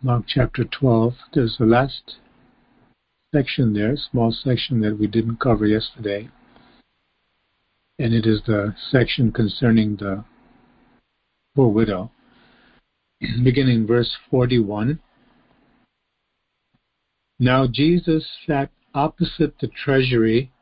[0.00, 1.14] Mark chapter 12.
[1.34, 2.18] There's the last
[3.34, 6.28] section there, small section that we didn't cover yesterday.
[7.98, 10.24] And it is the section concerning the
[11.56, 12.12] poor widow.
[13.42, 15.00] Beginning verse 41.
[17.40, 20.52] Now Jesus sat opposite the treasury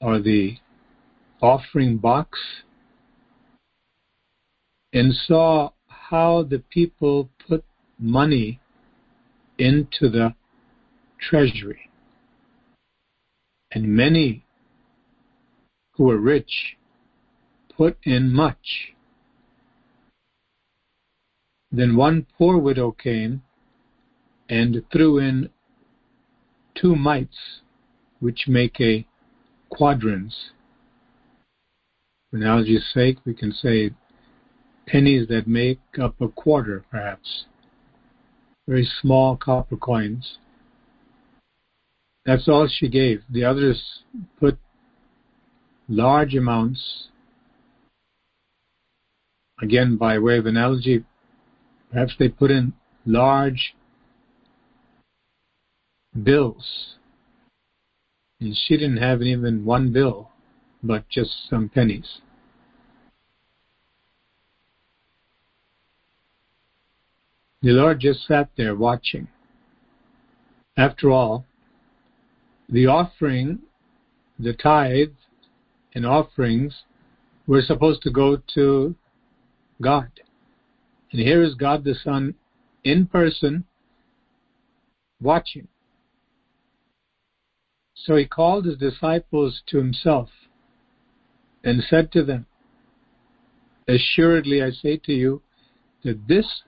[0.00, 0.56] or the
[1.42, 2.38] offering box
[4.94, 5.72] and saw
[6.10, 7.64] how the people put
[7.98, 8.60] money
[9.58, 10.34] into the
[11.18, 11.90] treasury.
[13.72, 14.44] And many
[15.92, 16.76] who were rich
[17.76, 18.94] put in much.
[21.72, 23.42] Then one poor widow came
[24.48, 25.50] and threw in
[26.74, 27.60] two mites,
[28.20, 29.04] which make a
[29.70, 30.50] quadrans.
[32.30, 33.90] For analogy's sake, we can say
[34.86, 37.44] pennies that make up a quarter, perhaps.
[38.66, 40.38] Very small copper coins.
[42.24, 43.22] That's all she gave.
[43.30, 44.02] The others
[44.40, 44.58] put
[45.88, 47.08] large amounts.
[49.62, 51.04] Again, by way of analogy,
[51.90, 52.72] perhaps they put in
[53.04, 53.74] large
[56.22, 56.96] bills.
[58.40, 60.30] And she didn't have even one bill,
[60.82, 62.20] but just some pennies.
[67.62, 69.28] The Lord just sat there watching.
[70.76, 71.46] After all,
[72.68, 73.60] the offering,
[74.38, 75.14] the tithe
[75.94, 76.82] and offerings
[77.46, 78.94] were supposed to go to
[79.80, 80.10] God.
[81.12, 82.34] And here is God the Son
[82.84, 83.64] in person
[85.20, 85.68] watching.
[87.94, 90.28] So he called his disciples to himself
[91.64, 92.46] and said to them,
[93.88, 95.42] Assuredly I say to you
[96.04, 96.62] that this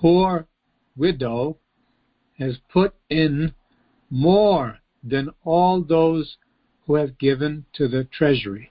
[0.00, 0.46] poor
[0.96, 1.56] widow
[2.38, 3.52] has put in
[4.10, 6.36] more than all those
[6.86, 8.70] who have given to the treasury.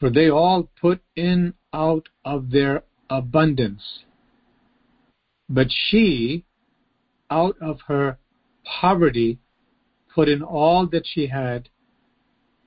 [0.00, 4.04] For they all put in out of their abundance
[5.48, 6.44] but she,
[7.30, 8.18] out of her
[8.64, 9.38] poverty,
[10.14, 11.68] put in all that she had,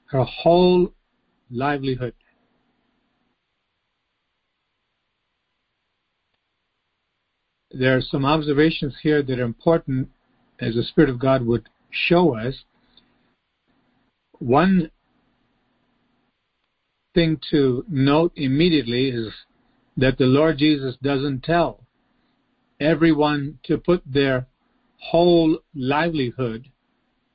[0.05, 0.93] her whole
[1.49, 2.13] livelihood.
[7.72, 10.09] There are some observations here that are important
[10.59, 12.55] as the Spirit of God would show us.
[14.39, 14.91] One
[17.13, 19.33] thing to note immediately is
[19.97, 21.83] that the Lord Jesus doesn't tell
[22.79, 24.47] everyone to put their
[25.00, 26.67] whole livelihood,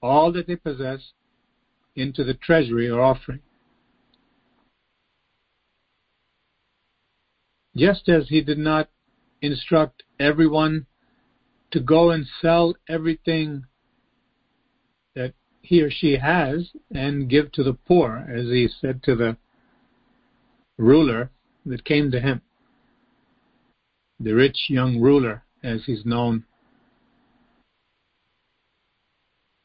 [0.00, 1.00] all that they possess,
[1.96, 3.40] into the treasury or offering.
[7.76, 8.88] Just as he did not
[9.42, 10.86] instruct everyone
[11.72, 13.64] to go and sell everything
[15.14, 19.36] that he or she has and give to the poor, as he said to the
[20.78, 21.30] ruler
[21.66, 22.40] that came to him
[24.22, 26.44] the rich young ruler, as he's known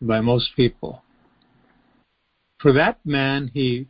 [0.01, 1.03] by most people.
[2.59, 3.87] For that man, he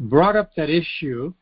[0.00, 1.34] brought up that issue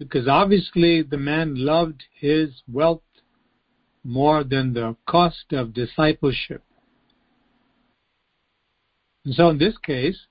[0.00, 3.02] because obviously the man loved his wealth
[4.02, 6.64] more than the cost of discipleship.
[9.24, 10.26] And so in this case,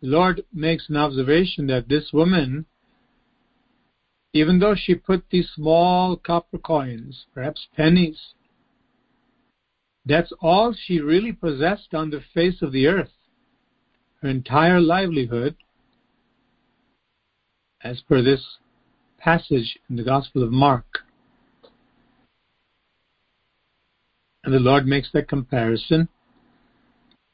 [0.00, 2.66] the Lord makes an observation that this woman
[4.34, 8.34] even though she put these small copper coins, perhaps pennies,
[10.04, 13.12] that's all she really possessed on the face of the earth.
[14.20, 15.56] Her entire livelihood,
[17.82, 18.58] as per this
[19.18, 20.86] passage in the Gospel of Mark.
[24.44, 26.08] And the Lord makes that comparison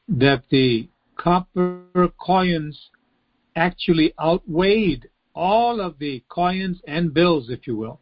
[0.07, 2.89] that the copper coins
[3.55, 7.99] actually outweighed all of the coins and bills, if you will,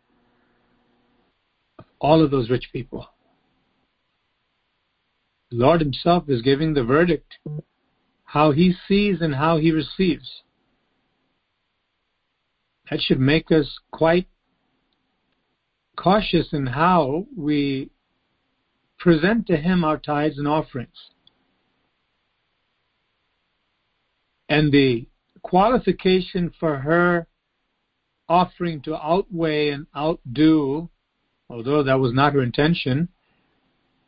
[1.80, 3.08] of all of those rich people.
[5.52, 7.38] The Lord Himself is giving the verdict
[8.26, 10.42] how He sees and how He receives.
[12.94, 14.28] That should make us quite
[15.96, 17.90] cautious in how we
[19.00, 21.10] present to Him our tithes and offerings.
[24.48, 25.08] And the
[25.42, 27.26] qualification for her
[28.30, 30.92] offering to outweigh and outdo,
[31.50, 33.10] although that was not her intention,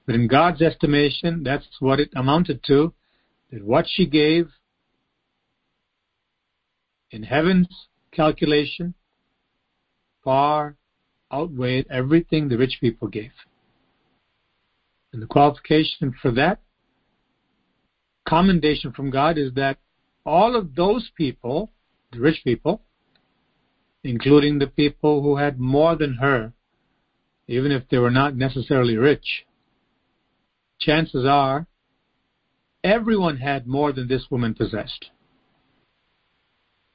[0.06, 2.94] but in God's estimation, that's what it amounted to,
[3.52, 4.52] that what she gave
[7.10, 8.94] in heaven's calculation,
[10.24, 10.76] far
[11.32, 13.32] outweighed everything the rich people gave.
[15.14, 16.60] And the qualification for that
[18.28, 19.78] commendation from God is that
[20.26, 21.72] all of those people,
[22.12, 22.82] the rich people,
[24.04, 26.54] including the people who had more than her,
[27.48, 29.46] even if they were not necessarily rich,
[30.80, 31.68] chances are
[32.84, 35.06] everyone had more than this woman possessed.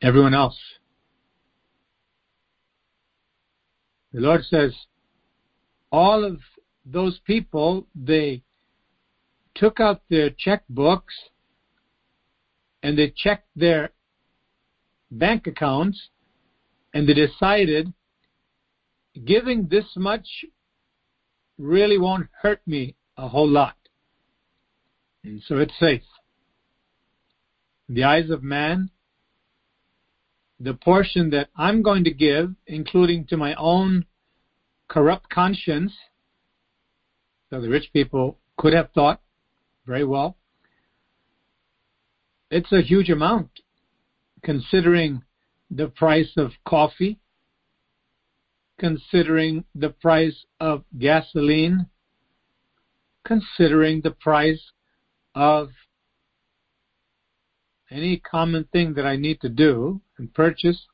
[0.03, 0.59] Everyone else.
[4.13, 4.75] The Lord says,
[5.93, 6.41] all of
[6.85, 8.43] those people, they
[9.55, 11.31] took out their checkbooks
[12.83, 13.91] and they checked their
[15.11, 16.09] bank accounts
[16.95, 17.93] and they decided
[19.25, 20.45] giving this much
[21.59, 23.77] really won't hurt me a whole lot.
[25.23, 26.03] And so it's safe.
[27.89, 28.91] In the eyes of man,
[30.61, 34.05] the portion that I'm going to give, including to my own
[34.89, 35.93] corrupt conscience,
[37.49, 39.21] so the rich people could have thought
[39.87, 40.37] very well,
[42.51, 43.49] it's a huge amount
[44.43, 45.23] considering
[45.71, 47.19] the price of coffee,
[48.79, 51.87] considering the price of gasoline,
[53.25, 54.73] considering the price
[55.35, 55.71] of
[57.91, 60.87] any common thing that I need to do and purchase.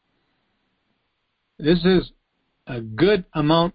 [1.58, 2.12] This is
[2.66, 3.74] a good amount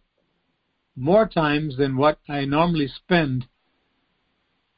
[0.95, 3.47] more times than what I normally spend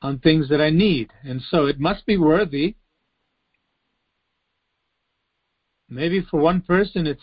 [0.01, 1.11] on things that I need.
[1.23, 2.75] And so it must be worthy
[5.93, 7.21] Maybe for one person it's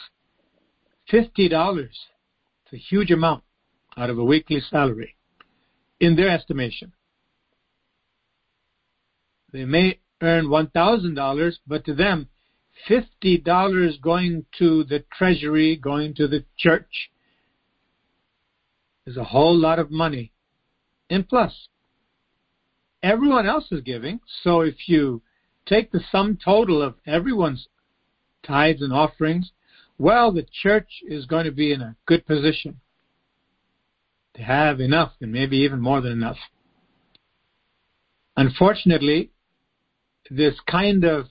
[1.13, 1.89] $50.
[1.89, 3.43] It's a huge amount
[3.97, 5.17] out of a weekly salary
[5.99, 6.93] in their estimation.
[9.53, 12.29] They may earn $1,000, but to them,
[12.89, 17.11] $50 going to the treasury, going to the church,
[19.07, 20.33] is a whole lot of money.
[21.09, 21.69] And plus,
[23.03, 25.23] everyone else is giving, so if you
[25.67, 27.69] take the sum total of everyone's
[28.43, 29.53] tithes and offerings,
[29.99, 32.81] well, the church is going to be in a good position
[34.35, 36.39] to have enough and maybe even more than enough.
[38.37, 39.31] Unfortunately,
[40.31, 41.27] this kind of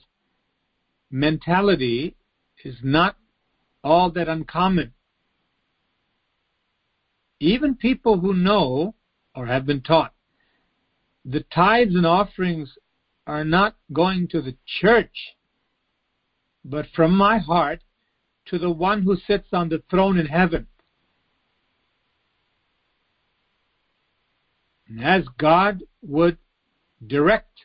[1.10, 2.16] mentality
[2.64, 3.16] is not
[3.82, 4.92] all that uncommon.
[7.40, 8.94] Even people who know
[9.34, 10.12] or have been taught
[11.24, 12.78] the tithes and offerings
[13.26, 15.34] are not going to the church
[16.64, 17.80] but from my heart
[18.46, 20.66] to the one who sits on the throne in heaven.
[24.88, 26.36] And as God would
[27.06, 27.64] direct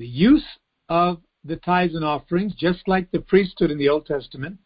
[0.00, 0.46] the use
[0.88, 4.56] of the tithes and offerings, just like the priesthood in the Old Testament,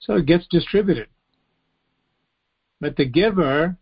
[0.00, 1.08] so it gets distributed.
[2.78, 3.78] But the giver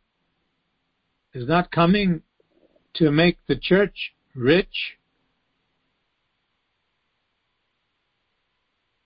[1.35, 2.23] is not coming
[2.95, 4.97] to make the church rich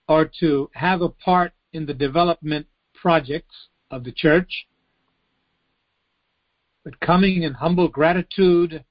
[0.06, 3.55] or to have a part in the development projects
[3.91, 4.67] of the church,
[6.85, 8.85] but coming in humble gratitude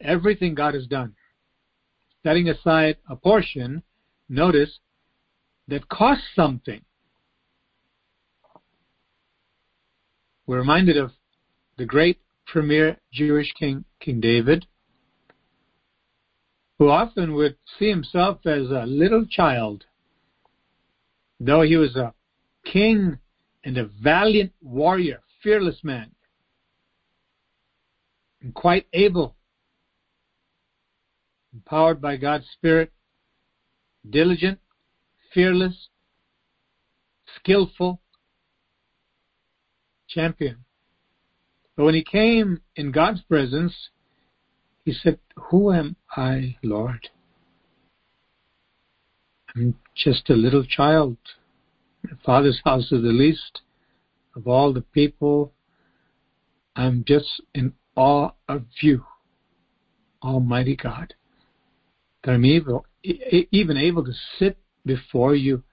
[0.00, 1.14] everything God has done.
[2.22, 3.82] Setting aside a portion,
[4.28, 4.78] notice,
[5.68, 6.82] that costs something.
[10.46, 11.12] We're reminded of
[11.76, 14.66] the great premier Jewish king, King David,
[16.78, 19.84] who often would see himself as a little child.
[21.38, 22.14] Though he was a
[22.64, 23.18] king
[23.64, 26.10] and a valiant warrior, fearless man,
[28.40, 29.36] and quite able,
[31.52, 32.90] empowered by God's Spirit,
[34.08, 34.58] diligent,
[35.32, 35.88] fearless,
[37.36, 38.00] skillful,
[40.08, 40.64] champion.
[41.76, 43.74] But when he came in God's presence,
[44.84, 45.18] he said,
[45.50, 47.08] Who am I, Lord?
[49.54, 51.16] I'm just a little child.
[52.02, 53.60] My father's house is the least
[54.34, 55.52] of all the people.
[56.76, 59.04] I'm just in awe of you,
[60.22, 61.14] Almighty God.
[62.28, 65.64] That I'm able, even able to sit before you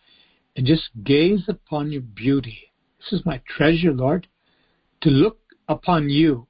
[0.55, 2.71] and just gaze upon your beauty.
[2.97, 4.27] This is my treasure, Lord,
[5.01, 6.47] to look upon you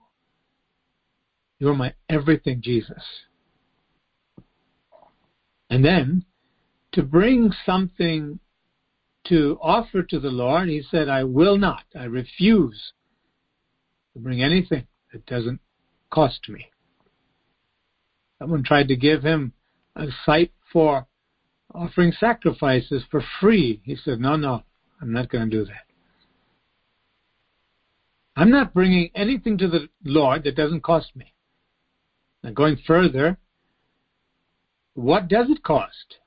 [1.57, 3.03] you're my everything, Jesus.
[5.71, 6.25] And then
[6.91, 8.37] to bring something
[9.29, 12.93] to offer to the Lord, he said, I will not, I refuse
[14.13, 15.61] to bring anything that doesn't
[16.11, 16.67] cost me.
[18.37, 19.53] Someone tried to give him
[19.95, 21.07] a site for
[21.73, 23.81] offering sacrifices for free.
[23.83, 24.63] He said, No, no,
[25.01, 25.85] I'm not going to do that.
[28.35, 31.33] I'm not bringing anything to the Lord that doesn't cost me.
[32.43, 33.37] Now, going further,
[34.93, 36.17] what does it cost?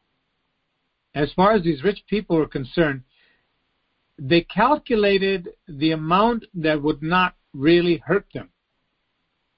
[1.14, 3.02] As far as these rich people were concerned,
[4.18, 8.50] they calculated the amount that would not really hurt them.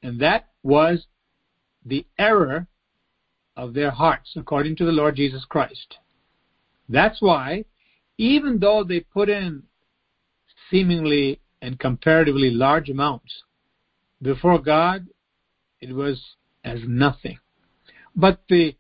[0.03, 1.07] And that was
[1.85, 2.67] the error
[3.61, 5.99] of their hearts, according to the Lord Jesus Christ.
[6.89, 7.67] That's why,
[8.17, 9.63] even though they put in
[10.71, 13.43] seemingly and comparatively large amounts,
[14.23, 15.07] before God,
[15.81, 16.19] it was
[16.65, 17.39] as nothing.
[18.17, 18.75] But the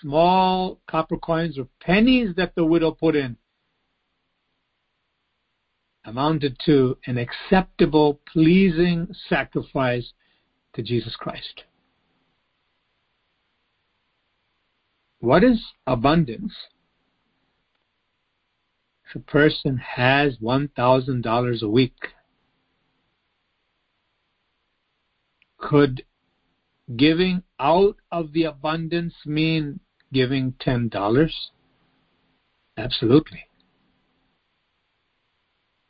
[0.00, 3.36] small copper coins or pennies that the widow put in
[6.04, 10.12] amounted to an acceptable, pleasing sacrifice
[10.72, 11.64] to Jesus Christ.
[15.20, 16.54] What is abundance?
[19.08, 21.96] If a person has $1,000 a week,
[25.56, 26.04] could
[26.96, 29.80] giving out of the abundance mean
[30.12, 31.30] giving $10?
[32.76, 33.44] Absolutely.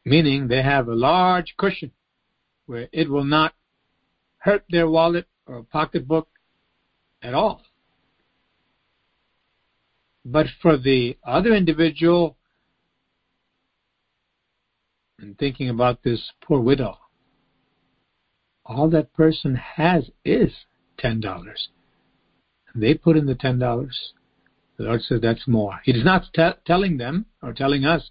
[0.04, 1.92] Meaning they have a large cushion
[2.64, 3.54] where it will not
[4.38, 6.28] hurt their wallet or pocketbook
[7.20, 7.62] at all.
[10.30, 12.36] But for the other individual,
[15.18, 16.98] and thinking about this poor widow,
[18.66, 20.52] all that person has is
[20.98, 21.68] ten dollars.
[22.74, 24.12] They put in the ten dollars.
[24.76, 25.80] The Lord says that's more.
[25.82, 28.10] He is not t- telling them or telling us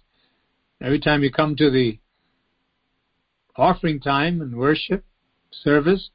[0.82, 2.00] every time you come to the
[3.56, 5.04] offering time and worship
[5.52, 6.10] service,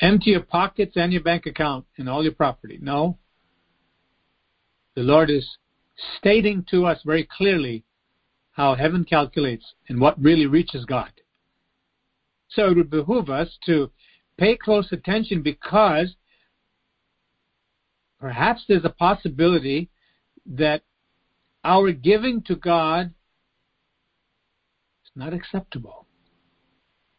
[0.00, 2.78] empty your pockets and your bank account and all your property.
[2.80, 3.18] No.
[4.94, 5.58] The Lord is
[6.18, 7.84] stating to us very clearly
[8.52, 11.10] how heaven calculates and what really reaches God.
[12.48, 13.90] So it would behoove us to
[14.36, 16.14] pay close attention because
[18.20, 19.88] perhaps there's a possibility
[20.44, 20.82] that
[21.64, 23.06] our giving to God
[25.04, 26.06] is not acceptable.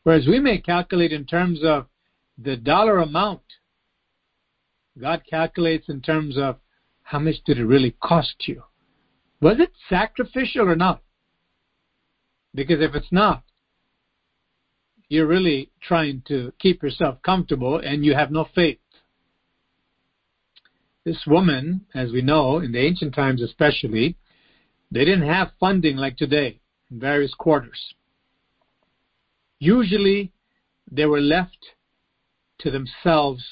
[0.04, 1.88] Whereas we may calculate in terms of
[2.38, 3.42] the dollar amount,
[5.00, 6.58] God calculates in terms of
[7.04, 8.64] how much did it really cost you?
[9.42, 11.02] Was it sacrificial or not?
[12.56, 13.44] Because if it's not,
[15.10, 18.80] you're really trying to keep yourself comfortable and you have no faith.
[21.06, 24.18] This woman, as we know, in the ancient times especially,
[24.90, 27.94] they didn't have funding like today in various quarters.
[29.60, 30.32] Usually,
[30.90, 31.58] they were left
[32.60, 33.44] to themselves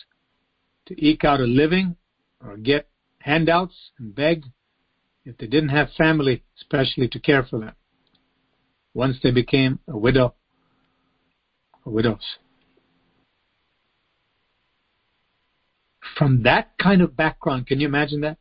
[0.85, 1.95] to eke out a living
[2.43, 2.87] or get
[3.23, 4.45] handouts and beg
[5.25, 7.75] if they didn't have family, especially to care for them.
[8.93, 10.33] Once they became a widow
[11.85, 12.37] or widows.
[16.17, 18.37] From that kind of background, can you imagine that?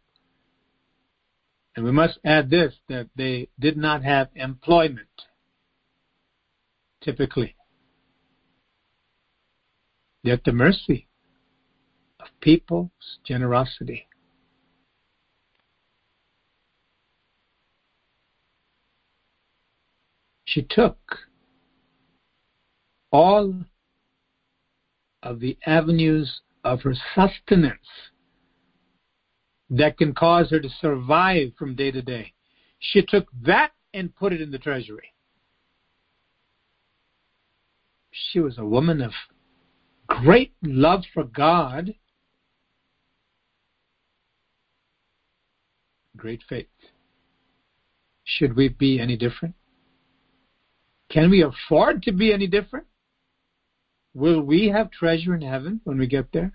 [1.77, 5.07] And we must add this that they did not have employment,
[7.01, 7.55] typically.
[10.25, 11.09] They're at the mercy
[12.19, 12.91] of people's
[13.25, 14.10] generosity.
[20.51, 20.99] She took
[23.13, 23.55] all
[25.23, 27.79] of the avenues of her sustenance
[29.69, 32.33] that can cause her to survive from day to day.
[32.81, 35.13] She took that and put it in the treasury.
[38.11, 39.13] She was a woman of
[40.09, 41.95] great love for God,
[46.17, 46.67] great faith.
[48.25, 49.55] Should we be any different?
[51.11, 52.87] Can we afford to be any different?
[54.15, 56.53] Will we have treasure in heaven when we get there?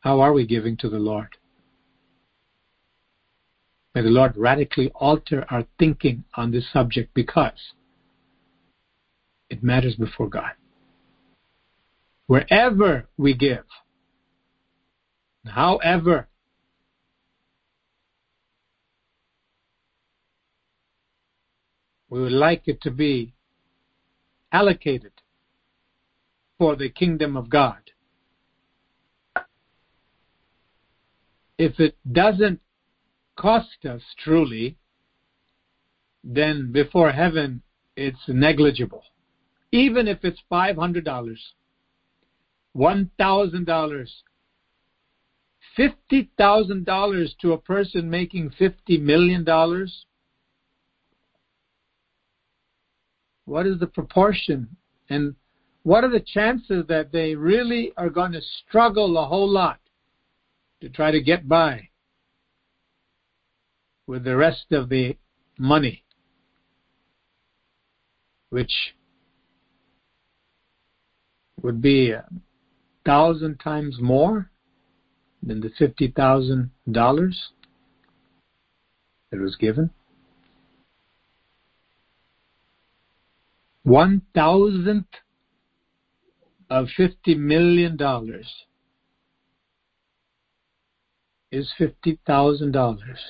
[0.00, 1.36] How are we giving to the Lord?
[3.94, 7.72] May the Lord radically alter our thinking on this subject because
[9.48, 10.52] it matters before God.
[12.26, 13.64] Wherever we give,
[15.46, 16.28] however,
[22.16, 23.34] we would like it to be
[24.50, 25.12] allocated
[26.56, 27.90] for the kingdom of God.
[31.58, 32.60] If it doesn't
[33.36, 34.78] cost us truly,
[36.24, 37.60] then before heaven
[37.96, 39.04] it's negligible.
[39.70, 41.04] Even if it's $500,
[42.74, 44.08] $1,000,
[45.78, 49.44] $50,000 to a person making $50 million?
[53.46, 54.76] What is the proportion?
[55.08, 55.34] And
[55.84, 59.78] what are the chances that they really are going to struggle a whole lot
[60.80, 61.88] to try to get by
[64.06, 65.16] with the rest of the
[65.58, 66.04] money,
[68.50, 68.72] which
[71.62, 72.24] would be a
[73.04, 74.50] thousand times more
[75.42, 77.50] than the fifty thousand dollars
[79.30, 79.90] that was given.
[83.86, 85.14] One thousandth
[86.68, 88.52] of fifty million dollars
[91.52, 93.20] is fifty thousand dollars.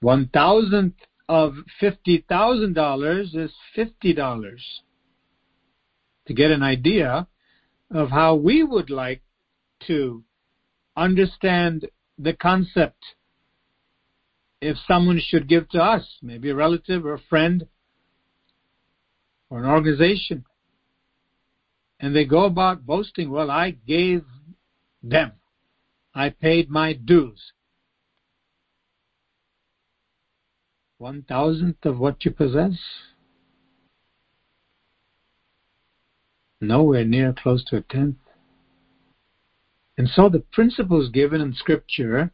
[0.00, 0.96] One thousandth
[1.28, 4.64] of fifty thousand dollars is fifty dollars.
[6.26, 7.26] To get an idea
[7.90, 9.20] of how we would like
[9.88, 10.24] to
[10.96, 11.86] understand
[12.16, 13.04] the concept
[14.62, 17.66] if someone should give to us, maybe a relative or a friend
[19.50, 20.44] or an organization,
[21.98, 24.24] and they go about boasting, well, I gave
[25.02, 25.32] them,
[26.14, 27.52] I paid my dues.
[30.98, 32.78] one thousandth of what you possess?
[36.60, 38.14] Nowhere near close to a tenth.
[39.98, 42.30] And so the principles given in Scripture,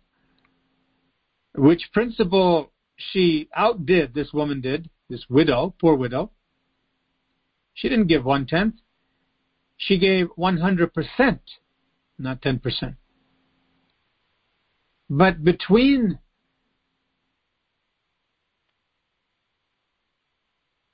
[1.59, 6.31] which principle she outdid, this woman did, this widow, poor widow,
[7.75, 8.75] she didn't give one tenth.
[9.77, 11.39] She gave 100%,
[12.19, 12.97] not 10%.
[15.09, 16.19] But between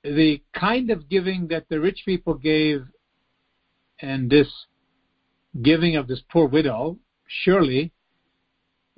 [0.03, 2.85] the kind of giving that the rich people gave
[4.01, 4.49] and this
[5.63, 7.93] giving of this poor widow, surely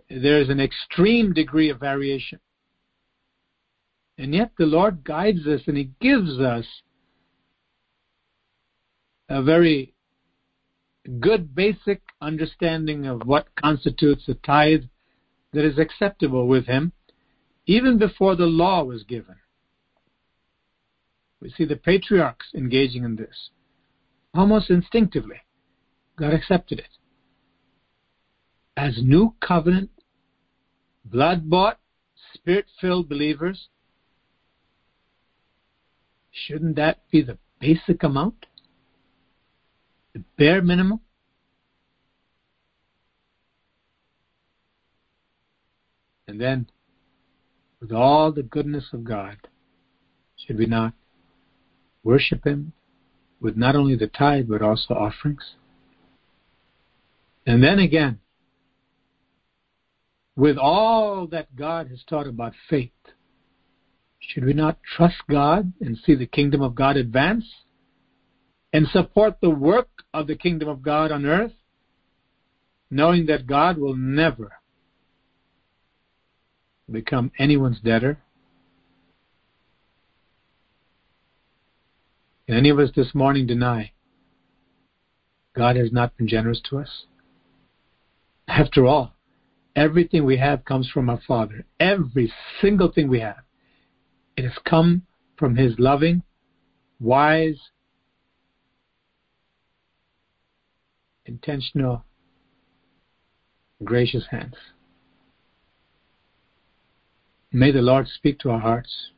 [0.08, 2.40] there is an extreme degree of variation.
[4.18, 6.64] And yet the Lord guides us and He gives us
[9.28, 9.94] a very
[11.20, 14.84] good basic understanding of what constitutes a tithe
[15.52, 16.92] that is acceptable with Him,
[17.66, 19.36] even before the law was given.
[21.40, 23.50] We see the patriarchs engaging in this.
[24.34, 25.42] Almost instinctively,
[26.16, 26.98] God accepted it.
[28.76, 29.90] As new covenant,
[31.10, 31.78] blood bought,
[32.34, 33.68] spirit filled believers,
[36.30, 38.46] shouldn't that be the basic amount?
[40.14, 41.00] The bare minimum?
[46.28, 46.68] And then,
[47.80, 49.36] with all the goodness of God,
[50.36, 50.92] should we not
[52.02, 52.72] worship Him
[53.40, 55.54] with not only the tithe but also offerings.
[57.46, 58.18] And then again,
[60.36, 62.90] with all that God has taught about faith,
[64.18, 67.44] should we not trust God and see the kingdom of God advance
[68.72, 71.52] and support the work of the kingdom of God on earth,
[72.90, 74.52] knowing that God will never
[76.90, 78.18] become anyone's debtor?
[82.46, 83.92] Can any of us this morning deny
[85.54, 87.04] God has not been generous to us?
[88.46, 89.15] After all,
[89.76, 91.64] everything we have comes from our Father.
[91.78, 93.42] Every single thing we have.
[94.36, 95.02] It has come
[95.38, 96.22] from His loving,
[96.98, 97.60] wise,
[101.26, 102.04] intentional,
[103.84, 104.54] gracious hands.
[107.52, 109.10] May the Lord speak to our hearts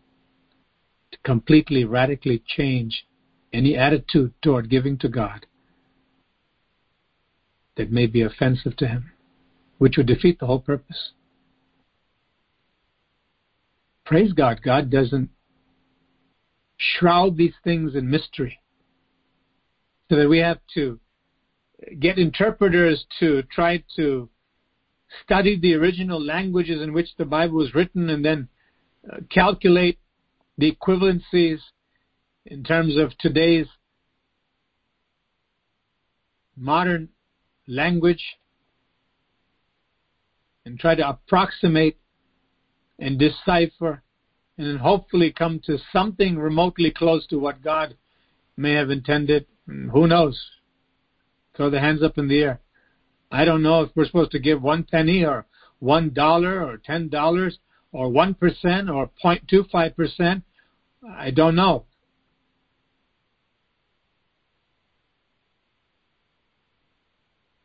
[1.12, 3.06] to completely, radically change
[3.52, 5.46] any attitude toward giving to God
[7.76, 9.12] that may be offensive to Him,
[9.78, 11.12] which would defeat the whole purpose.
[14.04, 15.30] Praise God, God doesn't
[16.76, 18.58] shroud these things in mystery
[20.08, 20.98] so that we have to
[22.00, 24.28] get interpreters to try to
[25.24, 28.48] study the original languages in which the Bible was written and then
[29.10, 29.98] uh, calculate
[30.56, 31.58] the equivalencies
[32.46, 33.66] in terms of today's
[36.56, 37.08] modern
[37.66, 38.24] language
[40.68, 41.96] and try to approximate
[42.98, 44.02] and decipher
[44.58, 47.96] and then hopefully come to something remotely close to what God
[48.56, 49.46] may have intended.
[49.66, 50.38] Who knows?
[51.56, 52.60] Throw the hands up in the air.
[53.30, 55.46] I don't know if we're supposed to give one penny or
[55.78, 57.58] one dollar or ten dollars
[57.92, 60.44] or one percent or 0.25 percent.
[61.08, 61.86] I don't know.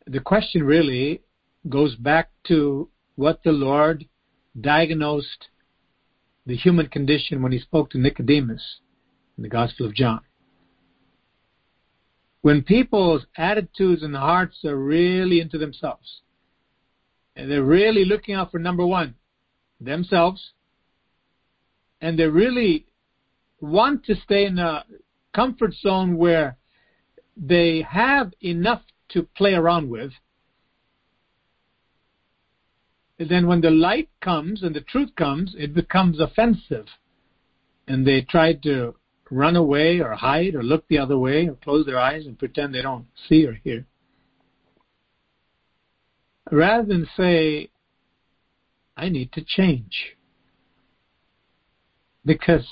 [0.07, 1.21] the question really
[1.69, 4.05] goes back to what the Lord
[4.59, 5.49] diagnosed
[6.45, 8.79] the human condition when he spoke to Nicodemus
[9.37, 10.21] in the Gospel of John.
[12.41, 16.21] When people's attitudes and hearts are really into themselves,
[17.35, 19.15] and they're really looking out for number one,
[19.79, 20.51] themselves,
[22.01, 22.85] and they really
[23.61, 24.83] want to stay in a
[25.33, 26.57] comfort zone where
[27.37, 30.11] they have enough to play around with,
[33.17, 36.87] then when the light comes and the truth comes, it becomes offensive.
[37.87, 38.95] And they try to
[39.29, 42.73] run away or hide or look the other way or close their eyes and pretend
[42.73, 43.85] they don't see or hear.
[46.51, 47.69] Rather than say,
[48.95, 50.17] I need to change.
[52.25, 52.67] Because,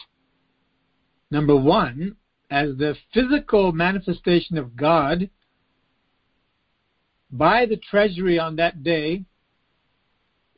[1.29, 2.15] number one,
[2.49, 5.29] as the physical manifestation of God,
[7.31, 9.25] by the treasury on that day,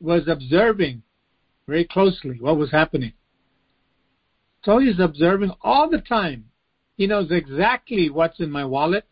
[0.00, 1.02] was observing
[1.66, 3.12] very closely what was happening.
[4.64, 6.46] So he's observing all the time.
[6.96, 9.04] He knows exactly what's in my wallet,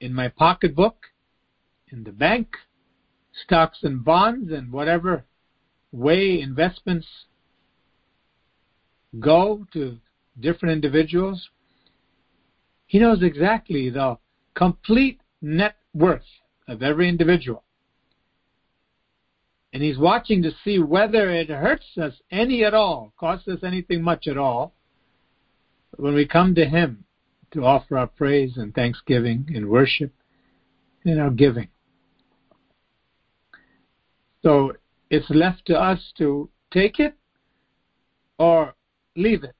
[0.00, 0.96] in my pocketbook,
[1.90, 2.48] in the bank,
[3.44, 5.24] stocks and bonds, and whatever
[5.90, 7.06] way investments
[9.20, 9.98] go to
[10.40, 11.50] different individuals.
[12.86, 14.18] He knows exactly the
[14.54, 16.22] complete net worth
[16.68, 17.64] of every individual
[19.72, 24.02] and he's watching to see whether it hurts us any at all, costs us anything
[24.02, 24.74] much at all,
[25.96, 27.04] when we come to him
[27.52, 30.12] to offer our praise and thanksgiving and worship
[31.04, 31.68] in our giving.
[34.42, 34.72] So
[35.10, 37.14] it's left to us to take it
[38.38, 38.74] or
[39.16, 39.54] leave it.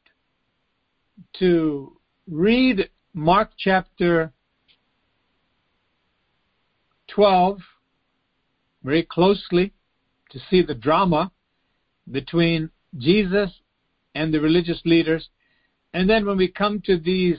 [1.38, 1.96] To
[2.29, 4.33] read Mark chapter
[7.09, 7.59] 12
[8.83, 9.72] very closely
[10.32, 11.30] to see the drama
[12.10, 13.50] between Jesus
[14.14, 15.28] and the religious leaders.
[15.94, 17.38] And then when we come to these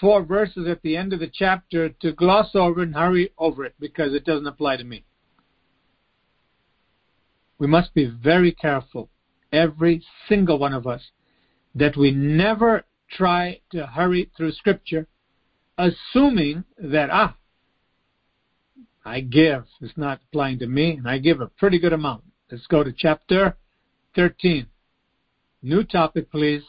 [0.00, 3.74] four verses at the end of the chapter, to gloss over and hurry over it
[3.78, 5.04] because it doesn't apply to me.
[7.58, 9.08] We must be very careful,
[9.52, 11.02] every single one of us,
[11.74, 15.06] that we never try to hurry through Scripture,
[15.78, 17.36] assuming that, ah,
[19.06, 19.64] I give.
[19.80, 22.24] It's not applying to me, and I give a pretty good amount.
[22.50, 23.56] Let's go to chapter
[24.16, 24.66] 13.
[25.62, 26.64] New topic, please.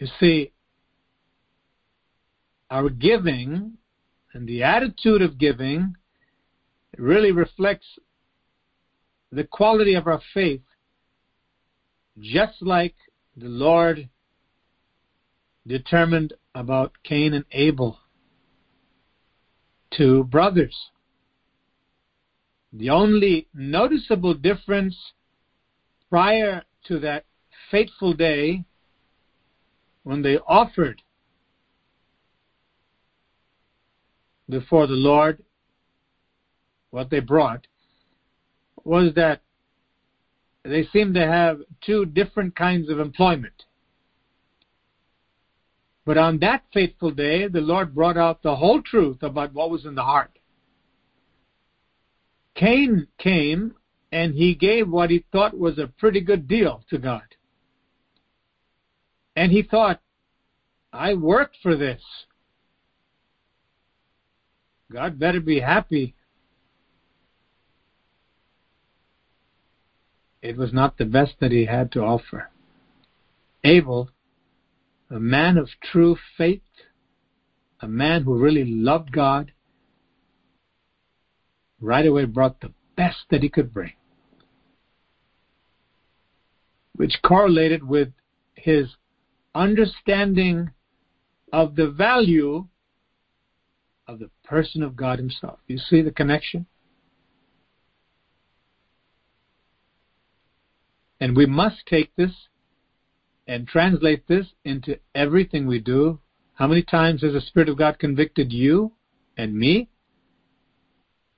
[0.00, 0.52] You see,
[2.70, 3.74] our giving
[4.34, 5.94] and the attitude of giving
[6.98, 7.86] really reflects
[9.30, 10.62] the quality of our faith,
[12.18, 12.96] just like
[13.36, 14.08] the Lord
[15.64, 18.00] determined about Cain and Abel
[19.90, 20.76] two brothers.
[22.72, 24.96] The only noticeable difference
[26.10, 27.24] prior to that
[27.70, 28.64] fateful day
[30.02, 31.02] when they offered
[34.48, 35.42] before the Lord
[36.90, 37.66] what they brought
[38.84, 39.42] was that
[40.62, 43.64] they seemed to have two different kinds of employment.
[46.06, 49.84] But on that fateful day, the Lord brought out the whole truth about what was
[49.84, 50.38] in the heart.
[52.54, 53.74] Cain came
[54.12, 57.24] and he gave what he thought was a pretty good deal to God.
[59.34, 60.00] And he thought,
[60.92, 62.00] I worked for this.
[64.92, 66.14] God better be happy.
[70.40, 72.48] It was not the best that he had to offer.
[73.64, 74.08] Abel
[75.10, 76.62] a man of true faith,
[77.80, 79.52] a man who really loved God,
[81.80, 83.92] right away brought the best that he could bring,
[86.94, 88.08] which correlated with
[88.54, 88.96] his
[89.54, 90.70] understanding
[91.52, 92.66] of the value
[94.08, 95.58] of the person of God himself.
[95.66, 96.66] You see the connection?
[101.20, 102.32] And we must take this
[103.46, 106.18] and translate this into everything we do.
[106.54, 108.92] How many times has the Spirit of God convicted you
[109.36, 109.88] and me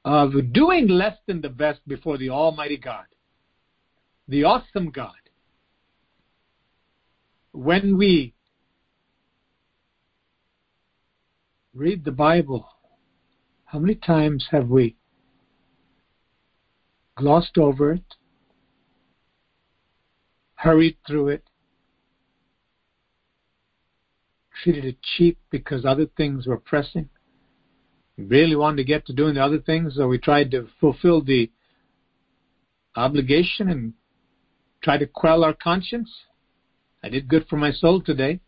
[0.05, 3.07] of doing less than the best before the Almighty God,
[4.29, 5.13] the awesome God?
[7.53, 8.35] When we
[11.75, 12.69] read the Bible,
[13.65, 14.97] how many times have we
[17.17, 18.15] glossed over it,
[20.55, 21.48] hurried through it,
[24.63, 27.09] treated it cheap because other things were pressing.
[28.17, 31.23] We really wanted to get to doing the other things, so we tried to fulfill
[31.23, 31.51] the
[32.97, 33.95] obligation and
[34.83, 36.11] try to quell our conscience.
[37.03, 38.41] I did good for my soul today.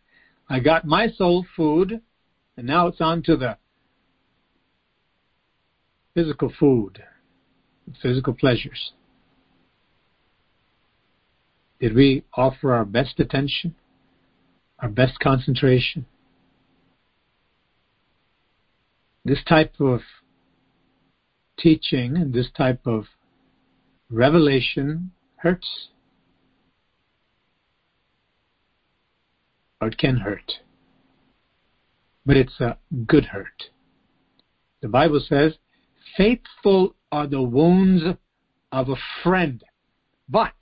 [0.49, 2.01] I got my soul food,
[2.57, 3.57] and now it's on to the
[6.15, 7.03] physical food,
[8.03, 8.93] physical pleasures.
[11.79, 13.75] Did we offer our best attention,
[14.83, 16.07] our best concentration?
[19.25, 20.01] This type of
[21.59, 23.05] teaching and this type of
[24.11, 25.89] revelation hurts.
[29.81, 30.53] Or it can hurt.
[32.27, 33.71] But it's a good hurt.
[34.83, 35.55] The Bible says,
[36.17, 38.03] faithful are the wounds
[38.73, 39.63] of a friend,
[40.29, 40.53] but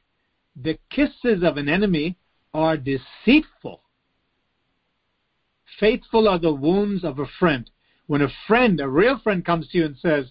[0.60, 2.16] the kisses of an enemy
[2.54, 3.82] are deceitful.
[5.78, 7.70] Faithful are the wounds of a friend.
[8.06, 10.26] When a friend, a real friend, comes to you and says,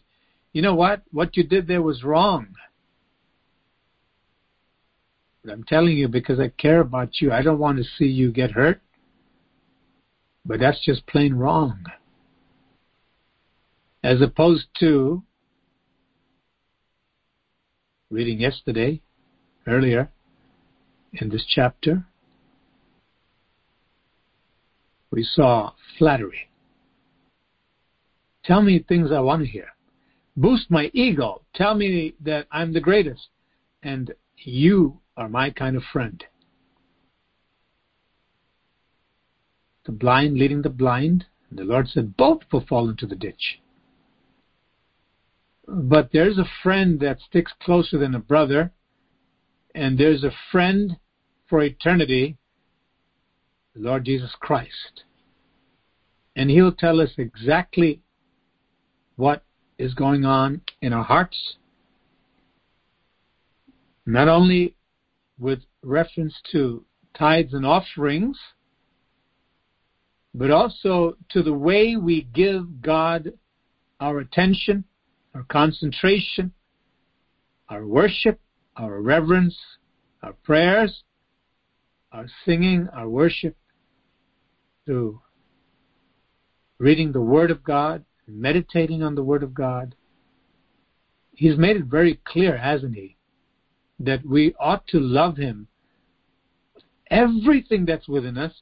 [0.51, 1.03] You know what?
[1.11, 2.55] What you did there was wrong.
[5.43, 7.31] But I'm telling you because I care about you.
[7.31, 8.81] I don't want to see you get hurt.
[10.45, 11.85] But that's just plain wrong.
[14.03, 15.23] As opposed to
[18.09, 19.01] reading yesterday,
[19.67, 20.09] earlier
[21.13, 22.05] in this chapter,
[25.11, 26.49] we saw flattery.
[28.43, 29.67] Tell me things I want to hear.
[30.35, 31.41] Boost my ego.
[31.55, 33.27] Tell me that I'm the greatest.
[33.83, 36.23] And you are my kind of friend.
[39.85, 41.25] The blind leading the blind.
[41.51, 43.59] The Lord said both will fall into the ditch.
[45.67, 48.71] But there's a friend that sticks closer than a brother,
[49.75, 50.97] and there's a friend
[51.49, 52.37] for eternity,
[53.77, 55.03] the Lord Jesus Christ.
[56.35, 58.01] And He'll tell us exactly
[59.15, 59.43] what
[59.77, 61.55] is going on in our hearts,
[64.05, 64.75] not only
[65.39, 66.83] with reference to
[67.17, 68.37] tithes and offerings,
[70.33, 73.33] but also to the way we give God
[73.99, 74.83] our attention,
[75.33, 76.51] our concentration,
[77.69, 78.39] our worship,
[78.75, 79.57] our reverence,
[80.21, 81.03] our prayers,
[82.11, 83.55] our singing, our worship,
[84.87, 85.19] through
[86.79, 89.93] reading the Word of God, meditating on the Word of God.
[91.35, 93.17] He's made it very clear, hasn't he,
[93.99, 95.67] that we ought to love Him.
[97.11, 98.53] Everything that's within us,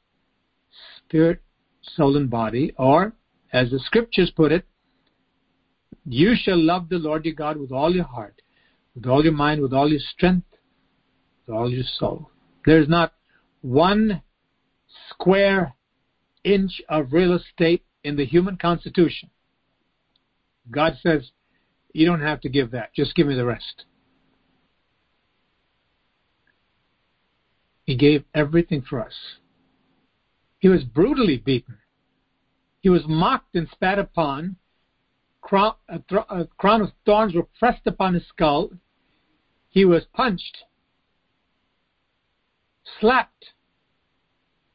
[0.98, 1.40] spirit,
[1.80, 3.12] soul, and body, or,
[3.52, 4.66] as the scriptures put it,
[6.04, 8.42] you shall love the Lord your God with all your heart,
[8.94, 10.46] with all your mind, with all your strength,
[11.46, 12.30] with all your soul.
[12.64, 13.12] There's not
[13.62, 14.22] one
[15.10, 15.75] square
[16.46, 19.30] inch of real estate in the human constitution
[20.70, 21.30] God says,
[21.92, 22.94] You don't have to give that.
[22.94, 23.84] Just give me the rest.
[27.84, 29.14] He gave everything for us.
[30.58, 31.78] He was brutally beaten.
[32.80, 34.56] He was mocked and spat upon.
[35.52, 38.70] A, uh, uh, crown of thorns were pressed upon his skull.
[39.68, 40.64] He was punched,
[42.98, 43.52] slapped,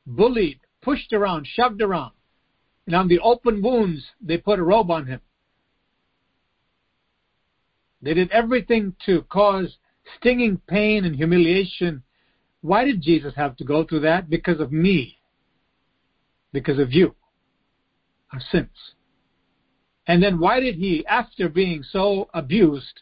[0.05, 2.13] bullied, pushed around, shoved around.
[2.85, 5.21] And on the open wounds, they put a robe on him.
[8.01, 9.77] They did everything to cause
[10.17, 12.03] stinging pain and humiliation.
[12.61, 14.29] Why did Jesus have to go through that?
[14.29, 15.19] Because of me.
[16.51, 17.15] Because of you.
[18.33, 18.95] Our sins.
[20.07, 23.01] And then why did he, after being so abused,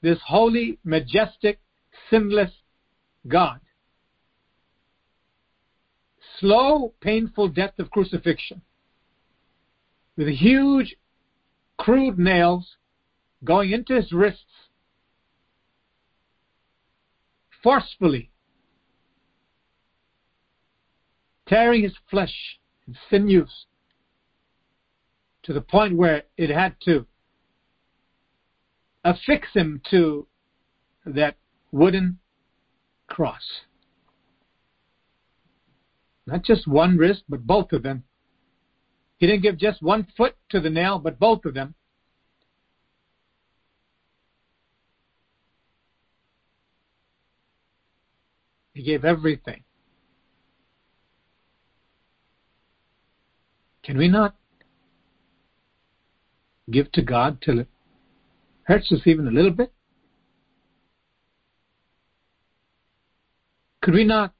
[0.00, 1.58] this holy, majestic,
[2.08, 2.52] sinless
[3.26, 3.60] God,
[6.40, 8.62] slow, painful death of crucifixion,
[10.16, 10.96] with huge,
[11.76, 12.76] crude nails
[13.44, 14.68] going into his wrists
[17.62, 18.30] forcefully,
[21.46, 23.66] tearing his flesh and sinews
[25.42, 27.06] to the point where it had to
[29.04, 30.26] affix him to
[31.06, 31.36] that
[31.72, 32.18] wooden
[33.06, 33.62] cross.
[36.28, 38.04] Not just one wrist, but both of them.
[39.16, 41.74] He didn't give just one foot to the nail, but both of them.
[48.74, 49.64] He gave everything.
[53.82, 54.36] Can we not
[56.70, 57.68] give to God till it
[58.64, 59.72] hurts us even a little bit?
[63.80, 64.34] Could we not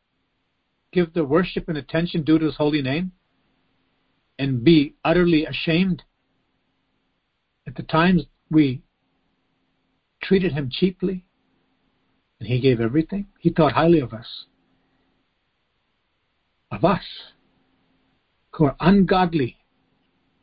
[0.92, 3.12] give the worship and attention due to His holy name
[4.38, 6.02] and be utterly ashamed
[7.68, 8.82] at the times we
[10.22, 11.24] treated him cheaply
[12.40, 14.46] and he gave everything, he thought highly of us.
[16.70, 17.04] Of us
[18.52, 19.58] who are ungodly,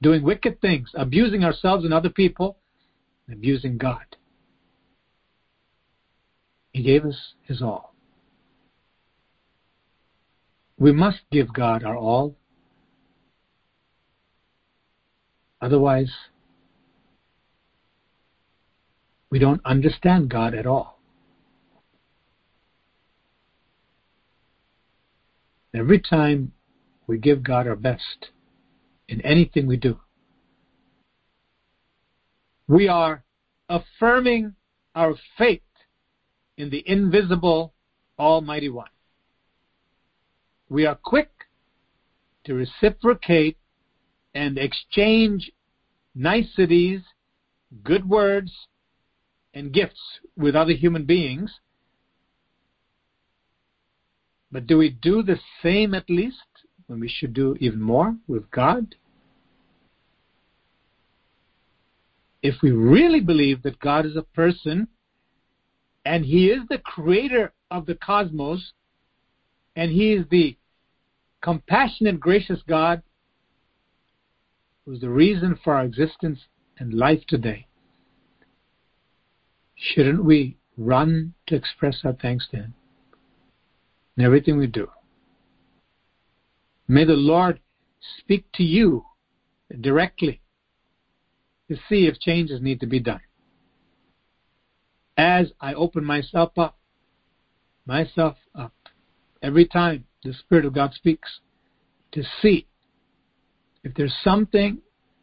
[0.01, 2.57] doing wicked things, abusing ourselves and other people,
[3.31, 4.05] abusing God.
[6.73, 7.94] He gave us his all.
[10.77, 12.35] We must give God our all.
[15.61, 16.11] Otherwise,
[19.29, 20.99] we don't understand God at all.
[25.73, 26.53] Every time
[27.07, 28.29] we give God our best
[29.07, 29.99] in anything we do,
[32.67, 33.23] we are
[33.69, 34.55] affirming
[34.93, 35.61] our faith
[36.57, 37.73] in the invisible
[38.17, 38.87] Almighty One.
[40.69, 41.29] We are quick
[42.45, 43.57] to reciprocate
[44.33, 45.51] and exchange
[46.15, 47.01] niceties,
[47.83, 48.51] good words,
[49.53, 50.01] and gifts
[50.37, 51.51] with other human beings.
[54.51, 56.37] But do we do the same at least
[56.87, 58.95] when we should do even more with God?
[62.41, 64.87] If we really believe that God is a person
[66.05, 68.73] and He is the creator of the cosmos
[69.75, 70.57] and He is the
[71.41, 73.01] compassionate, gracious God
[74.85, 76.39] who's the reason for our existence
[76.77, 77.67] and life today,
[79.75, 82.73] shouldn't we run to express our thanks to Him
[84.17, 84.87] in everything we do?
[86.87, 87.59] May the Lord
[88.19, 89.05] speak to you
[89.81, 90.41] directly
[91.69, 93.21] to see if changes need to be done.
[95.17, 96.77] As I open myself up,
[97.87, 98.35] myself
[99.45, 101.39] every time the Spirit of God speaks,
[102.11, 102.65] to see
[103.83, 104.79] if there's something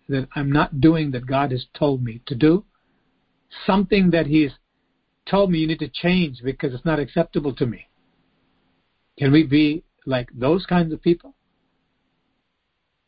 [0.08, 2.64] that I'm not doing that God has told me to do,
[3.66, 4.52] something that He's
[5.28, 7.88] told me you need to change because it's not acceptable to me.
[9.18, 11.35] Can we be like those kinds of people?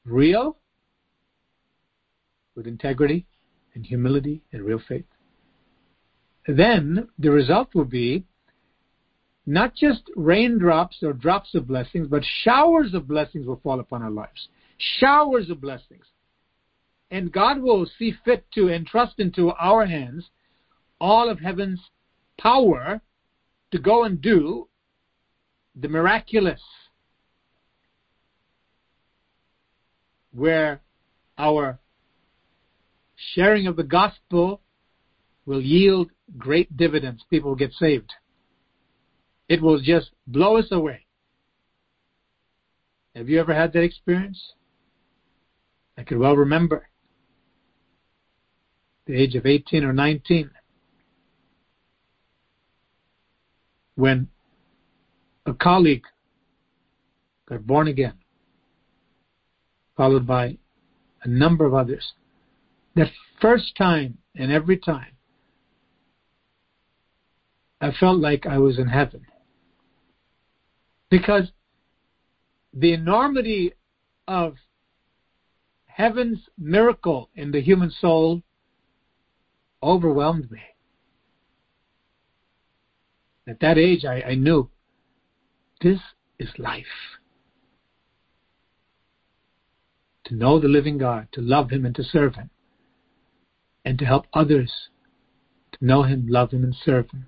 [0.04, 0.56] Real,
[2.56, 3.26] with integrity
[3.74, 5.06] and humility and real faith.
[6.46, 8.24] Then the result will be
[9.46, 14.10] not just raindrops or drops of blessings, but showers of blessings will fall upon our
[14.10, 14.48] lives
[14.98, 16.04] showers of blessings.
[17.10, 20.30] And God will see fit to entrust into our hands
[21.00, 21.80] all of heaven's
[22.40, 23.00] power
[23.70, 24.68] to go and do
[25.76, 26.60] the miraculous,
[30.32, 30.80] where
[31.36, 31.78] our
[33.34, 34.60] sharing of the gospel
[35.46, 37.22] will yield great dividends.
[37.28, 38.12] People will get saved.
[39.48, 41.04] It will just blow us away.
[43.14, 44.54] Have you ever had that experience?
[45.96, 46.88] I can well remember
[49.06, 50.50] the age of 18 or 19
[53.96, 54.28] when
[55.46, 56.04] a colleague
[57.48, 58.14] got born again,
[59.96, 60.56] followed by
[61.22, 62.12] a number of others.
[62.96, 65.12] That first time and every time,
[67.80, 69.26] I felt like I was in heaven.
[71.10, 71.52] Because
[72.72, 73.72] the enormity
[74.26, 74.56] of
[75.86, 78.42] heaven's miracle in the human soul
[79.82, 80.60] overwhelmed me.
[83.46, 84.70] At that age, I, I knew
[85.82, 86.00] this
[86.38, 86.84] is life.
[90.24, 92.48] To know the living God, to love Him and to serve Him,
[93.84, 94.72] and to help others
[95.72, 97.26] to know Him, love Him, and serve Him.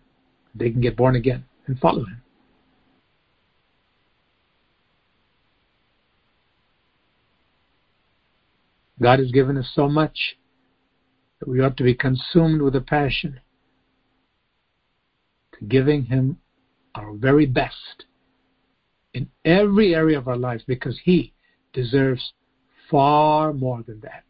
[0.54, 2.22] They can get born again and follow Him.
[9.00, 10.36] God has given us so much
[11.38, 13.40] that we ought to be consumed with a passion
[15.58, 16.38] to giving Him
[16.94, 18.06] our very best
[19.12, 21.34] in every area of our lives because He
[21.72, 22.32] deserves
[22.90, 24.24] far more than that.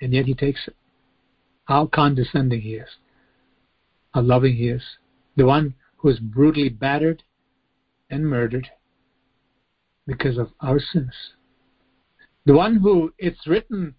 [0.00, 0.76] And yet He takes it.
[1.64, 2.88] How condescending He is,
[4.12, 4.82] how loving He is.
[5.36, 7.22] The one who is brutally battered
[8.10, 8.68] and murdered
[10.06, 11.14] because of our sins
[12.50, 13.94] the one who, it's written,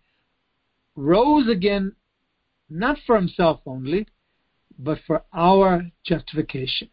[0.98, 1.96] rose again
[2.70, 4.06] not for himself only,
[4.78, 6.90] but for our justification.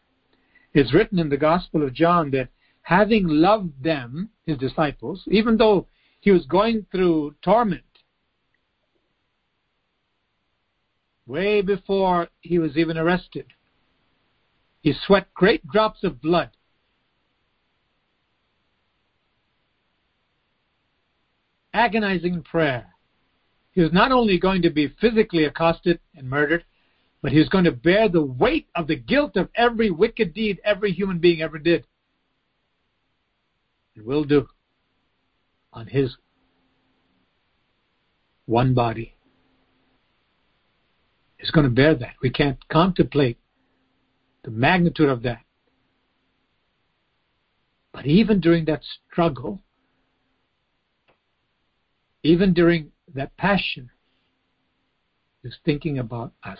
[0.73, 2.51] It's written in the Gospel of John that
[2.83, 5.89] having loved them, his disciples, even though
[6.21, 7.83] he was going through torment,
[11.27, 13.47] way before he was even arrested,
[14.81, 16.51] he sweat great drops of blood
[21.79, 22.87] agonizing prayer.
[23.71, 26.65] He was not only going to be physically accosted and murdered,
[27.23, 30.61] but he was going to bear the weight of the guilt of every wicked deed
[30.65, 31.87] every human being ever did.
[33.95, 34.49] And will do
[35.73, 36.17] on his
[38.47, 39.15] one body.
[41.37, 42.15] He's going to bear that.
[42.21, 43.39] We can't contemplate
[44.43, 45.43] the magnitude of that.
[47.93, 49.63] But even during that struggle,
[52.29, 53.91] even during that passion,
[55.43, 56.59] was thinking about us.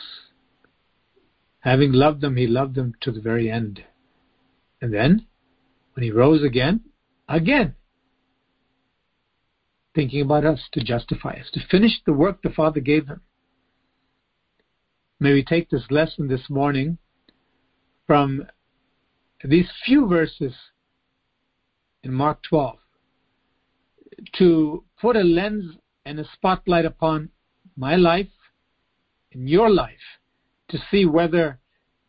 [1.61, 3.85] Having loved them, he loved them to the very end.
[4.81, 5.27] And then,
[5.93, 6.81] when he rose again,
[7.29, 7.75] again,
[9.95, 13.21] thinking about us to justify us, to finish the work the Father gave him.
[15.21, 16.97] May we take this lesson this morning
[18.07, 18.47] from
[19.45, 20.55] these few verses
[22.03, 22.79] in Mark 12
[24.39, 27.31] to put a lens and a spotlight upon
[27.77, 28.29] my life
[29.33, 30.19] and your life
[30.69, 31.59] to see whether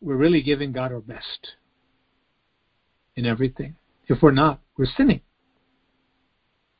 [0.00, 1.54] we're really giving God our best
[3.16, 3.76] in everything.
[4.08, 5.20] If we're not, we're sinning.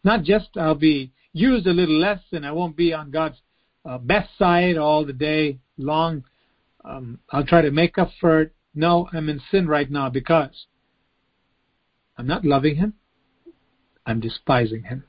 [0.03, 3.37] Not just I'll be used a little less and I won't be on God's
[3.85, 6.25] uh, best side all the day long.
[6.85, 8.55] Um, I'll try to make up for it.
[8.75, 10.67] No, I'm in sin right now because
[12.17, 12.95] I'm not loving Him.
[14.07, 15.05] I'm despising Him.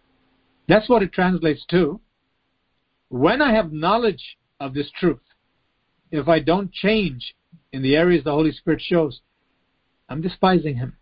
[0.72, 2.00] That's what it translates to.
[3.10, 5.20] When I have knowledge of this truth,
[6.12, 7.36] if I don't change
[7.74, 9.20] in the areas the Holy Spirit shows,
[10.08, 10.96] I'm despising Him.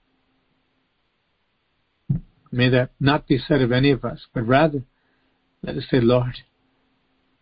[2.52, 4.82] May that not be said of any of us, but rather
[5.62, 6.38] let us say, Lord,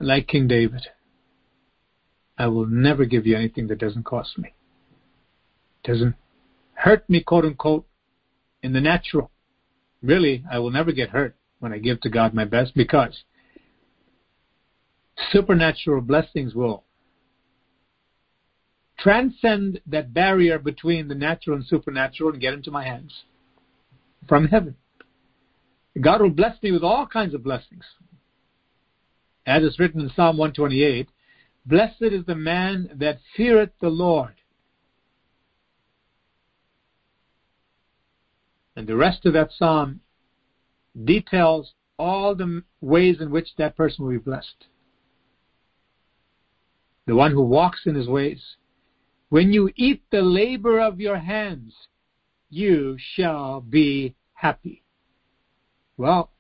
[0.02, 0.86] like King David,
[2.38, 4.54] I will never give you anything that doesn't cost me.
[5.86, 6.16] Doesn't
[6.74, 7.88] hurt me, quote unquote,
[8.62, 9.32] in the natural.
[10.04, 13.24] Really, I will never get hurt when I give to God my best because
[15.32, 16.84] supernatural blessings will
[19.00, 23.24] transcend that barrier between the natural and supernatural and get into my hands
[24.28, 24.76] from heaven.
[26.00, 27.84] God will bless me with all kinds of blessings.
[29.46, 31.10] As is written in Psalm 128,
[31.66, 34.36] Blessed is the man that feareth the Lord.
[38.76, 40.02] And the rest of that psalm
[41.04, 44.68] details all the ways in which that person will be blessed.
[47.06, 48.42] The one who walks in his ways.
[49.30, 51.74] When you eat the labor of your hands,
[52.50, 54.84] you shall be happy.
[55.98, 56.32] Well,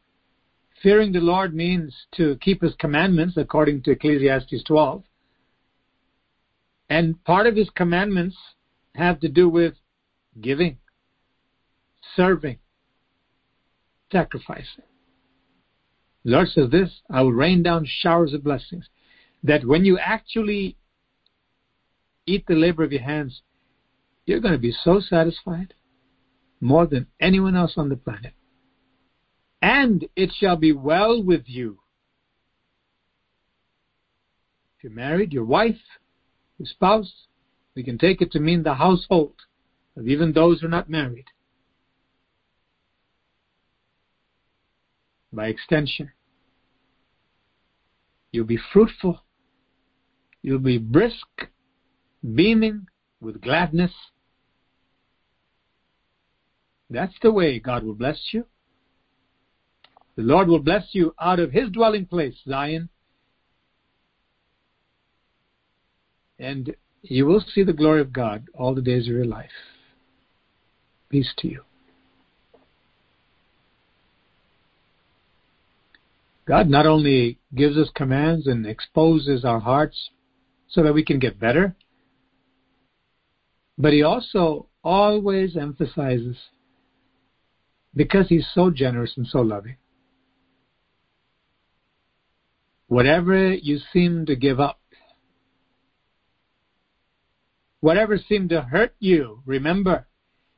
[0.81, 5.03] fearing the Lord means to keep his commandments according to Ecclesiastes 12.
[6.89, 8.37] And part of his commandments
[8.95, 9.73] have to do with
[10.39, 10.77] giving,
[12.15, 12.59] serving,
[14.11, 14.83] sacrificing.
[16.23, 18.85] The Lord says this I will rain down showers of blessings.
[19.43, 20.75] That when you actually
[22.25, 23.41] eat the labor of your hands,
[24.25, 25.73] you're going to be so satisfied
[26.59, 28.33] more than anyone else on the planet
[29.61, 31.79] and it shall be well with you.
[34.77, 35.81] If you're married, your wife,
[36.57, 37.11] your spouse,
[37.75, 39.35] we can take it to mean the household
[39.95, 41.25] of even those who are not married.
[45.37, 46.11] By extension,
[48.31, 49.21] you'll be fruitful,
[50.41, 51.27] you'll be brisk,
[52.33, 52.87] beaming
[53.21, 53.91] with gladness.
[56.89, 58.47] That's the way God will bless you.
[60.15, 62.89] The Lord will bless you out of His dwelling place, Zion.
[66.39, 69.51] And you will see the glory of God all the days of your life.
[71.11, 71.61] Peace to you.
[76.47, 80.09] God not only gives us commands and exposes our hearts
[80.69, 81.75] so that we can get better,
[83.77, 86.37] but He also always emphasizes
[87.95, 89.75] because He's so generous and so loving
[92.87, 94.79] Whatever you seem to give up,
[97.81, 100.07] whatever seemed to hurt you, remember,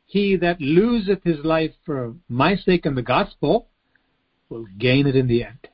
[0.06, 3.68] he that loseth his life for my sake and the gospel
[4.50, 5.69] will gain it in the end.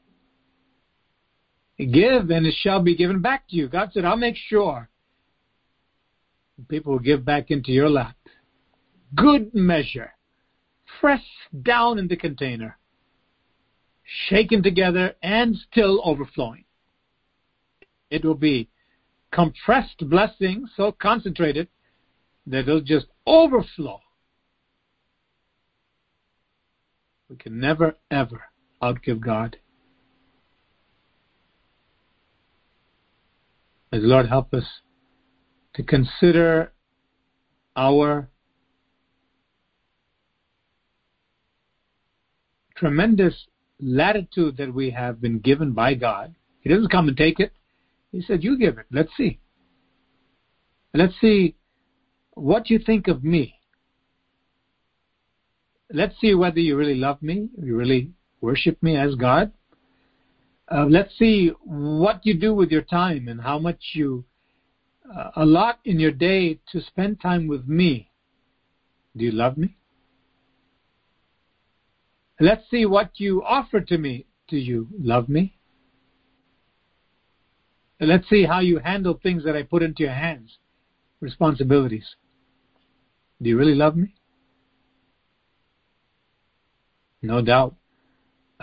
[1.78, 3.67] Give and it shall be given back to you.
[3.67, 4.89] God said, I'll make sure
[6.69, 8.15] people will give back into your lap.
[9.13, 10.13] Good measure,
[10.99, 11.23] pressed
[11.63, 12.78] down in the container,
[14.30, 16.63] shaken together, and still overflowing.
[18.09, 18.69] It will be
[19.32, 21.67] compressed blessing, so concentrated
[22.47, 23.99] that it'll just overflow.
[27.30, 28.43] We can never, ever
[28.82, 29.57] outgive God.
[33.95, 34.65] May Lord help us
[35.75, 36.73] to consider
[37.77, 38.29] our
[42.75, 43.47] tremendous
[43.79, 46.35] latitude that we have been given by God.
[46.59, 47.53] He doesn't come and take it.
[48.11, 48.85] He said, You give it.
[48.91, 49.39] Let's see.
[50.93, 51.55] Let's see
[52.33, 53.55] what you think of me.
[55.89, 59.53] Let's see whether you really love me, you really worship me as God.
[60.72, 64.26] Uh, let's see what you do with your time and how much you
[65.16, 68.09] uh, allot in your day to spend time with me.
[69.16, 69.76] Do you love me?
[72.39, 74.26] Let's see what you offer to me.
[74.47, 75.55] Do you love me?
[77.99, 80.57] Let's see how you handle things that I put into your hands,
[81.22, 82.16] responsibilities.
[83.41, 84.16] Do you really love me?
[87.22, 87.76] No doubt.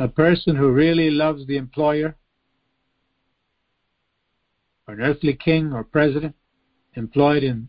[0.02, 2.16] A person who really loves the employer,
[4.88, 6.34] or an earthly king or president
[6.96, 7.68] employed in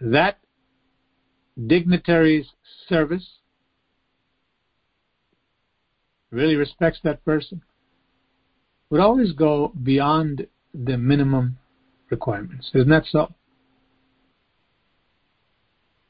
[0.00, 0.38] that
[1.66, 2.46] dignitary's
[2.88, 3.40] service,
[6.30, 7.60] really respects that person,
[8.88, 11.58] would always go beyond the minimum
[12.08, 12.70] requirements.
[12.72, 13.34] Isn't that so?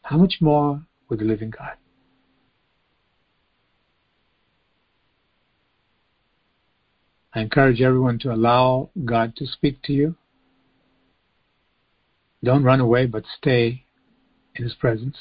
[0.02, 1.72] How much more with the living God?
[7.34, 10.14] I encourage everyone to allow God to speak to you.
[12.42, 13.84] Don't run away, but stay
[14.54, 15.16] in His presence.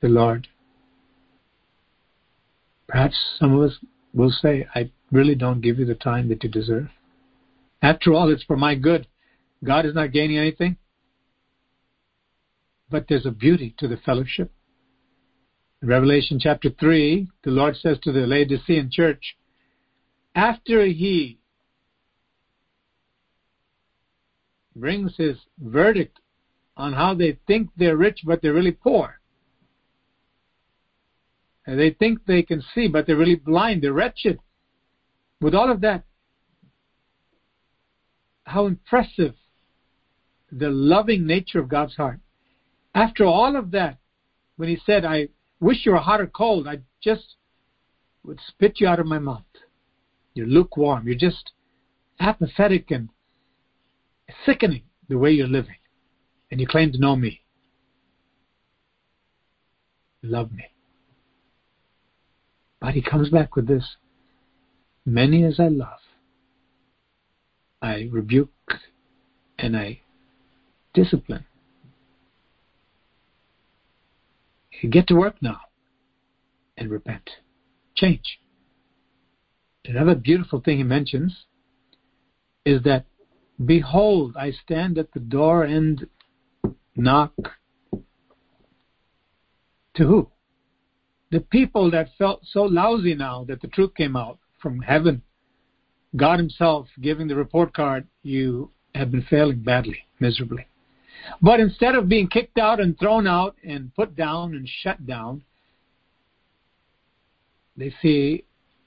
[0.00, 0.48] The Lord
[2.88, 3.78] Perhaps some of us
[4.14, 6.88] will say, I really don't give you the time that you deserve.
[7.82, 9.06] After all, it's for my good.
[9.64, 10.76] God is not gaining anything.
[12.90, 14.52] But there's a beauty to the fellowship.
[15.82, 19.36] In Revelation chapter 3, the Lord says to the Laodicean church,
[20.36, 21.38] after he
[24.76, 26.20] brings his verdict
[26.76, 29.18] on how they think they're rich but they're really poor,
[31.66, 34.38] and they think they can see, but they're really blind, they're wretched.
[35.40, 36.04] With all of that,
[38.44, 39.34] how impressive
[40.52, 42.20] the loving nature of God's heart.
[42.94, 43.98] After all of that,
[44.56, 45.28] when He said, I
[45.60, 47.36] wish you were hot or cold, I just
[48.22, 49.45] would spit you out of my mouth.
[50.36, 51.06] You're lukewarm.
[51.06, 51.52] You're just
[52.20, 53.08] apathetic and
[54.44, 55.76] sickening the way you're living.
[56.50, 57.40] And you claim to know me.
[60.22, 60.66] Love me.
[62.80, 63.96] But he comes back with this
[65.06, 66.00] Many as I love,
[67.80, 68.50] I rebuke
[69.56, 70.00] and I
[70.92, 71.46] discipline.
[74.90, 75.60] Get to work now
[76.76, 77.30] and repent.
[77.94, 78.40] Change.
[79.88, 81.46] Another beautiful thing he mentions
[82.64, 83.04] is that,
[83.64, 86.06] Behold, I stand at the door and
[86.96, 87.32] knock.
[89.94, 90.30] To who?
[91.30, 95.22] the people that felt so lousy now that the truth came out from heaven,
[96.14, 100.66] God Himself giving the report card, you have been failing badly, miserably.
[101.42, 105.42] But instead of being kicked out and thrown out and put down and shut down,
[107.76, 108.44] they see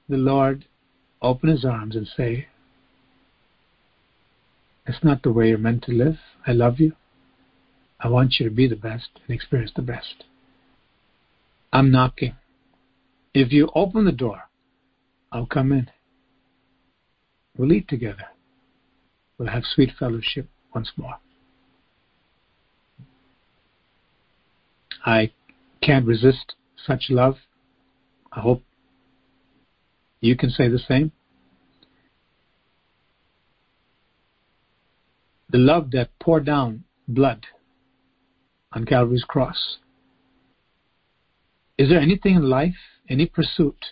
[0.08, 0.66] the Lord
[1.22, 2.48] open His arms and say,
[4.86, 6.18] That's not the way you're meant to live.
[6.48, 6.94] I love you.
[8.00, 10.24] I want you to be the best and experience the best.
[11.72, 12.36] I'm knocking.
[13.34, 14.44] If you open the door,
[15.32, 15.90] I'll come in.
[17.58, 18.26] We'll eat together.
[19.38, 21.16] We'll have sweet fellowship once more.
[25.06, 25.32] I
[25.82, 26.56] can't resist
[26.86, 27.38] such love.
[28.32, 28.64] I hope
[30.22, 31.12] you can say the same.
[35.50, 37.46] The love that poured down blood
[38.72, 39.78] on Calvary's cross
[41.80, 42.76] is there anything in life,
[43.08, 43.86] any pursuit,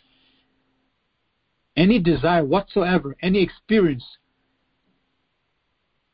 [1.77, 4.03] any desire whatsoever, any experience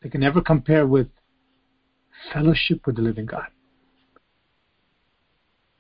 [0.03, 1.07] that can ever compare with
[2.32, 3.47] fellowship with the living God?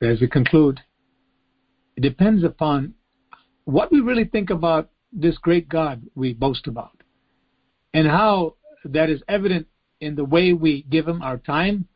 [0.01, 0.79] As we conclude,
[1.95, 2.95] it depends upon
[3.65, 7.01] what we really think about this great God we boast about
[7.93, 8.55] and how
[8.85, 9.67] that is evident
[10.01, 11.87] in the way we give Him our time,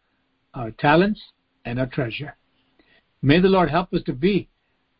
[0.54, 1.22] our talents,
[1.66, 2.36] and our treasure.
[3.22, 4.48] May the Lord help us to be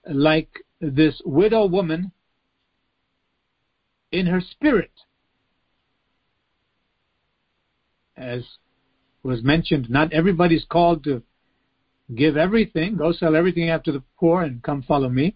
[0.10, 0.50] like
[0.82, 2.12] this widow woman
[4.12, 4.92] in her spirit.
[8.16, 8.44] As
[9.24, 11.22] was mentioned, not everybody's called to
[12.16, 15.36] give everything, go sell everything after the poor and come follow me.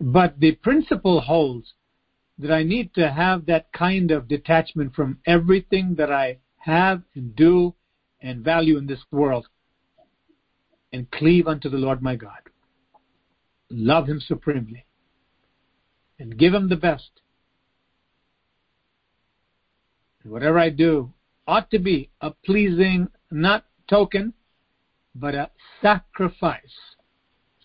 [0.00, 1.74] But the principle holds
[2.38, 7.36] that I need to have that kind of detachment from everything that I have and
[7.36, 7.74] do
[8.22, 9.46] and value in this world
[10.92, 12.40] and cleave unto the Lord my God.
[13.70, 14.86] Love Him supremely
[16.18, 17.10] and give Him the best.
[20.22, 21.12] And whatever I do
[21.46, 24.32] ought to be a pleasing, not token,
[25.14, 25.50] but a
[25.82, 26.96] sacrifice,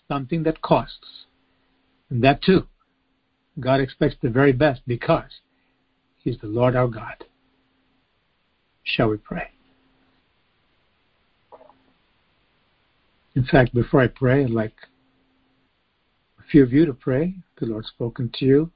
[0.08, 1.25] something that costs.
[2.10, 2.66] And that too,
[3.58, 5.40] God expects the very best because
[6.22, 7.24] He's the Lord our God.
[8.84, 9.50] Shall we pray?
[13.34, 14.74] In fact, before I pray, I'd like
[16.38, 17.34] a few of you to pray.
[17.60, 18.70] The Lord spoken to you.